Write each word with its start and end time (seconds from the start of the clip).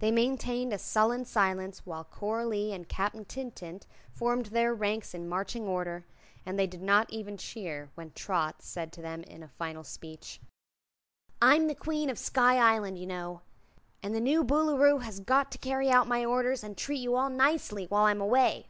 They 0.00 0.10
maintained 0.10 0.70
a 0.70 0.76
sullen 0.76 1.24
silence 1.24 1.86
while 1.86 2.04
Coralie 2.04 2.74
and 2.74 2.86
Captain 2.86 3.24
Tintint 3.24 3.86
formed 4.12 4.44
their 4.52 4.74
ranks 4.74 5.14
in 5.14 5.30
marching 5.30 5.66
order, 5.66 6.04
and 6.44 6.58
they 6.58 6.66
did 6.66 6.82
not 6.82 7.08
even 7.10 7.38
cheer 7.38 7.88
when 7.94 8.10
Trot 8.10 8.56
said 8.60 8.92
to 8.92 9.00
them 9.00 9.22
in 9.22 9.42
a 9.42 9.48
final 9.48 9.82
speech: 9.82 10.42
"I'm 11.40 11.68
the 11.68 11.74
Queen 11.74 12.10
of 12.10 12.18
Sky 12.18 12.58
Island, 12.58 12.98
you 12.98 13.06
know, 13.06 13.40
and 14.02 14.14
the 14.14 14.20
new 14.20 14.44
Boolooroo 14.44 14.98
has 15.00 15.20
got 15.20 15.50
to 15.52 15.56
carry 15.56 15.88
out 15.88 16.06
my 16.06 16.22
orders 16.22 16.62
and 16.62 16.76
treat 16.76 17.00
you 17.00 17.16
all 17.16 17.30
nicely 17.30 17.86
while 17.86 18.04
I'm 18.04 18.20
away. 18.20 18.68